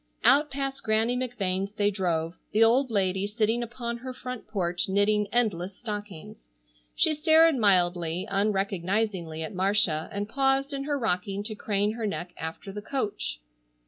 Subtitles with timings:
[0.23, 5.27] Out past Granny McVane's they drove, the old lady sitting upon her front porch knitting
[5.31, 6.49] endless stockings.
[6.95, 12.33] She stared mildly, unrecognizingly at Marcia and paused in her rocking to crane her neck
[12.35, 13.39] after the coach.